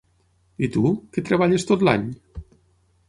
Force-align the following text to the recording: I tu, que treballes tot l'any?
I 0.67 0.69
tu, 0.77 0.93
que 1.17 1.25
treballes 1.27 1.67
tot 1.73 1.85
l'any? 1.89 2.09